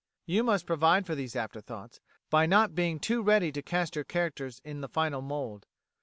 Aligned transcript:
You 0.25 0.41
must 0.43 0.65
provide 0.65 1.05
for 1.05 1.13
these 1.13 1.35
"afterthoughts" 1.35 1.99
by 2.31 2.47
not 2.47 2.73
being 2.73 2.99
too 2.99 3.21
ready 3.21 3.51
to 3.51 3.61
cast 3.61 3.93
your 3.95 4.03
characters 4.03 4.59
in 4.65 4.81
the 4.81 4.89
final 4.89 5.21
mould. 5.21 5.67